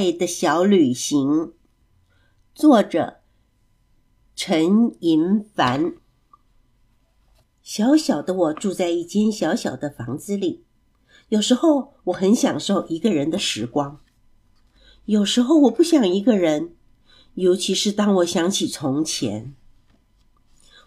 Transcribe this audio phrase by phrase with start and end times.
[0.00, 1.52] 爱的小旅行，
[2.54, 3.18] 作者
[4.34, 5.92] 陈银凡。
[7.62, 10.64] 小小的我住在一间小小的房子里，
[11.28, 14.00] 有时候我很享受一个人的时光，
[15.04, 16.74] 有时候我不想一个人，
[17.34, 19.54] 尤其是当我想起从前，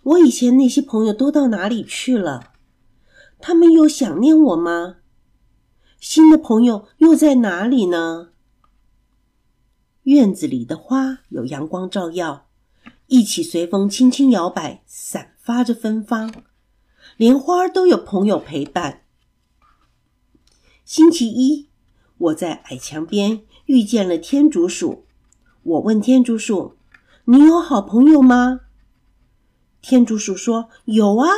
[0.02, 2.54] 我以前那些朋友都到哪里去了？
[3.38, 4.96] 他们又想念我吗？
[6.00, 8.30] 新的朋友又在哪里呢？
[10.04, 12.48] 院子里的花有阳光照耀，
[13.08, 16.44] 一起随风轻轻摇摆，散发着芬芳。
[17.16, 19.04] 连花儿都有朋友陪伴。
[20.84, 21.70] 星期一，
[22.18, 25.06] 我在矮墙边遇见了天竺鼠。
[25.64, 26.76] 我问天竺鼠
[27.26, 28.62] ：“你有好朋友吗？”
[29.82, 31.30] 天竺鼠说：“有啊，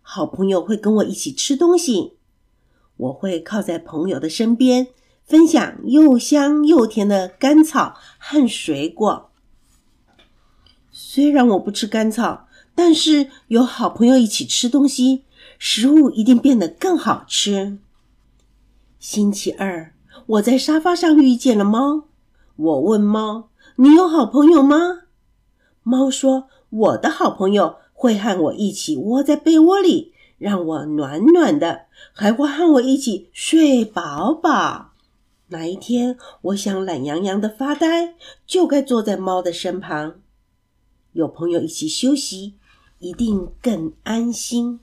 [0.00, 2.18] 好朋友会跟我一起吃东西。”
[2.98, 4.88] 我会靠在朋友的身边，
[5.26, 9.30] 分享又香又甜的甘草和水果。
[10.92, 12.46] 虽然我不吃甘草，
[12.76, 15.24] 但是有好朋友一起吃东西，
[15.58, 17.78] 食物一定变得更好吃。
[19.00, 19.92] 星期二，
[20.26, 22.04] 我在沙发上遇见了猫。
[22.54, 25.02] 我问猫：“你有好朋友吗？”
[25.82, 34.92] 猫说：“我的好朋友会和我一起窝在被窝里。”让我暖暖的，还会和我一起睡饱饱。
[35.48, 38.14] 哪一天我想懒洋洋的发呆，
[38.46, 40.20] 就该坐在猫的身旁，
[41.12, 42.54] 有朋友一起休息，
[42.98, 44.80] 一定更安心。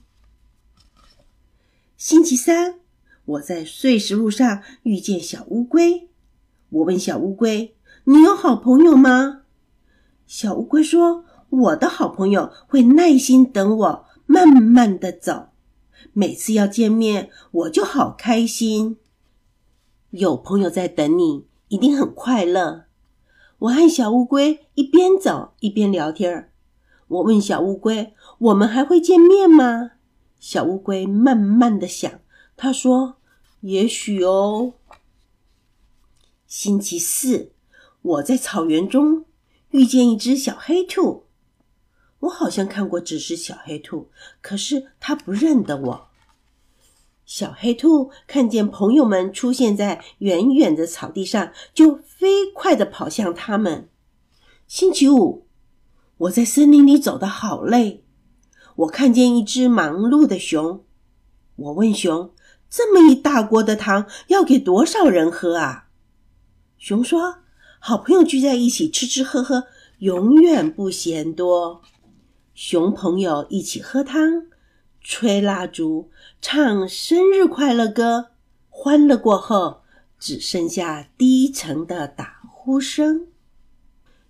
[1.96, 2.80] 星期三，
[3.24, 6.08] 我在碎石路上遇见小乌龟，
[6.70, 9.42] 我问小乌龟：“你有好朋友吗？”
[10.26, 15.48] 小乌龟说：“我的好朋友会耐心等我。”慢慢的走，
[16.14, 18.96] 每次要见面，我就好开心。
[20.16, 22.84] 有朋友在等你，一定很快乐。
[23.58, 26.52] 我和小乌龟一边走一边聊天。
[27.08, 29.90] 我问小乌龟：“我们还会见面吗？”
[30.38, 32.20] 小乌龟慢慢的想，
[32.56, 33.16] 他说
[33.62, 34.74] ：“也许哦。”
[36.46, 37.50] 星期四，
[38.02, 39.24] 我在草原中
[39.70, 41.24] 遇见一只小黑兔。
[42.20, 46.08] 我好像看过这只小黑兔，可是它不认得我。
[47.26, 53.88] 小黑兔看见朋友们出现在远远的草地上，就飞快的跑向他们。
[54.66, 55.46] 星期五，
[56.18, 58.04] 我在森林里走得好累，
[58.76, 60.84] 我看见一只忙碌的熊。
[61.56, 62.32] 我问熊
[62.68, 65.88] ：“这么一大锅的汤要给多少人喝啊？”
[66.76, 67.38] 熊说
[67.80, 69.64] ：“好朋友聚在一起吃吃喝喝，
[70.00, 71.80] 永远不嫌多。”
[72.54, 74.46] 熊朋友一起喝汤、
[75.06, 76.10] 吹蜡烛、
[76.40, 78.30] 唱生日快乐歌，
[78.70, 79.82] 欢乐过后
[80.18, 83.26] 只剩下低沉的打呼声。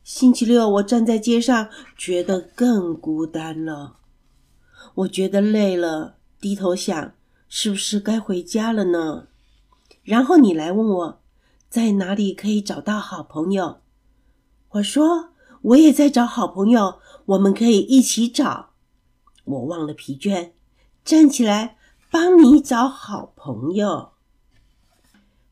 [0.02, 3.98] 星期六，我站在街上，觉得更孤单了。
[4.96, 7.14] 我觉得累了，低头想，
[7.48, 9.28] 是不是该回家了呢？
[10.02, 11.22] 然后你来问我，
[11.70, 13.78] 在哪里可以找到好朋友？
[14.70, 15.30] 我说，
[15.62, 16.98] 我也在找好朋友。
[17.26, 18.70] 我们可以一起找。
[19.44, 20.50] 我忘了疲倦，
[21.04, 21.76] 站起来
[22.10, 24.12] 帮你找好朋友。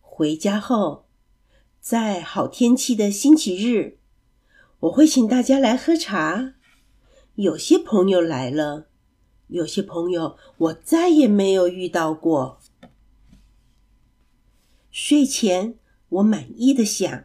[0.01, 1.05] 回家后，
[1.79, 3.99] 在好天气的星期日，
[4.81, 6.55] 我会请大家来喝茶。
[7.35, 8.87] 有些朋友来了，
[9.49, 12.59] 有些朋友我再也没有遇到过。
[14.91, 15.75] 睡前，
[16.09, 17.25] 我满意的想：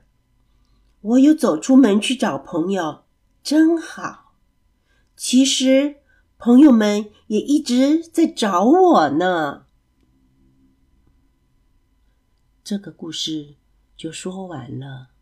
[1.00, 3.04] 我有走出门去找朋友，
[3.42, 4.34] 真好。
[5.16, 5.98] 其实，
[6.38, 9.66] 朋友们也一直在找我呢。
[12.64, 13.56] 这个故事
[13.96, 15.17] 就说完了。